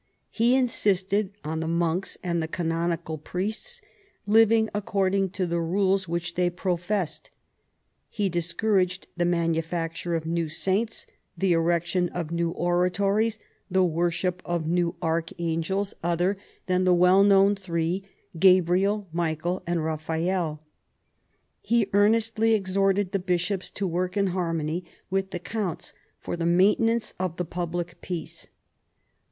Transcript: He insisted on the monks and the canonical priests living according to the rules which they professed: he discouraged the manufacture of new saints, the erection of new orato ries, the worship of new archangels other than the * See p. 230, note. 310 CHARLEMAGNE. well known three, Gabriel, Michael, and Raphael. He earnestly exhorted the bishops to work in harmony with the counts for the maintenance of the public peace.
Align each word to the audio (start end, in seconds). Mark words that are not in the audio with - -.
He 0.31 0.55
insisted 0.55 1.29
on 1.43 1.59
the 1.59 1.67
monks 1.67 2.17
and 2.23 2.41
the 2.41 2.47
canonical 2.47 3.19
priests 3.19 3.81
living 4.25 4.67
according 4.73 5.29
to 5.37 5.45
the 5.45 5.59
rules 5.59 6.07
which 6.07 6.33
they 6.33 6.49
professed: 6.49 7.29
he 8.09 8.27
discouraged 8.27 9.05
the 9.15 9.25
manufacture 9.25 10.15
of 10.15 10.25
new 10.25 10.49
saints, 10.49 11.05
the 11.37 11.53
erection 11.53 12.09
of 12.09 12.31
new 12.31 12.51
orato 12.55 13.15
ries, 13.15 13.37
the 13.69 13.83
worship 13.83 14.41
of 14.43 14.65
new 14.65 14.95
archangels 15.03 15.93
other 16.03 16.35
than 16.65 16.83
the 16.83 16.91
* 16.91 16.91
See 16.93 16.95
p. 16.95 16.97
230, 16.97 17.29
note. 17.29 17.59
310 17.59 18.65
CHARLEMAGNE. 18.65 18.65
well 18.65 18.99
known 19.05 19.05
three, 19.05 19.05
Gabriel, 19.05 19.07
Michael, 19.13 19.61
and 19.67 19.83
Raphael. 19.85 20.63
He 21.61 21.91
earnestly 21.93 22.55
exhorted 22.55 23.11
the 23.11 23.19
bishops 23.19 23.69
to 23.69 23.85
work 23.85 24.17
in 24.17 24.27
harmony 24.33 24.83
with 25.11 25.29
the 25.29 25.37
counts 25.37 25.93
for 26.19 26.35
the 26.35 26.47
maintenance 26.47 27.13
of 27.19 27.37
the 27.37 27.45
public 27.45 28.01
peace. 28.01 28.47